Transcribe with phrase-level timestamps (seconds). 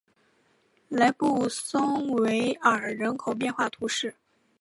[0.89, 1.11] 布雷
[1.49, 4.15] 松维勒人口变化图示